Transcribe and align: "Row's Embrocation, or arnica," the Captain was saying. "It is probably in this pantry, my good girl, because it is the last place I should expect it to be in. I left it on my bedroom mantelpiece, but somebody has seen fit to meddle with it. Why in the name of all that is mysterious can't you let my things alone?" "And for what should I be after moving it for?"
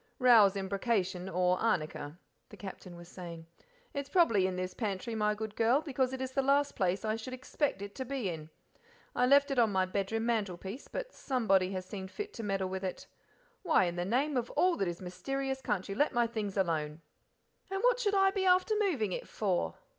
"Row's 0.17 0.55
Embrocation, 0.57 1.29
or 1.29 1.59
arnica," 1.59 2.17
the 2.49 2.57
Captain 2.57 2.95
was 2.95 3.07
saying. 3.07 3.45
"It 3.93 3.99
is 3.99 4.09
probably 4.09 4.47
in 4.47 4.55
this 4.55 4.73
pantry, 4.73 5.13
my 5.13 5.35
good 5.35 5.55
girl, 5.55 5.81
because 5.81 6.11
it 6.11 6.19
is 6.19 6.31
the 6.31 6.41
last 6.41 6.75
place 6.75 7.05
I 7.05 7.15
should 7.15 7.35
expect 7.35 7.83
it 7.83 7.93
to 7.93 8.03
be 8.05 8.27
in. 8.27 8.49
I 9.15 9.27
left 9.27 9.51
it 9.51 9.59
on 9.59 9.71
my 9.71 9.85
bedroom 9.85 10.25
mantelpiece, 10.25 10.87
but 10.87 11.13
somebody 11.13 11.71
has 11.73 11.85
seen 11.85 12.07
fit 12.07 12.33
to 12.33 12.41
meddle 12.41 12.67
with 12.69 12.83
it. 12.83 13.05
Why 13.61 13.83
in 13.83 13.95
the 13.95 14.03
name 14.03 14.37
of 14.37 14.49
all 14.57 14.75
that 14.77 14.87
is 14.87 15.01
mysterious 15.03 15.61
can't 15.61 15.87
you 15.87 15.93
let 15.93 16.13
my 16.13 16.25
things 16.25 16.57
alone?" 16.57 17.01
"And 17.69 17.79
for 17.79 17.79
what 17.81 17.99
should 17.99 18.15
I 18.15 18.31
be 18.31 18.43
after 18.47 18.73
moving 18.79 19.11
it 19.11 19.27
for?" 19.29 19.75